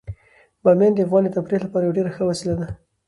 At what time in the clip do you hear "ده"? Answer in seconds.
2.59-2.67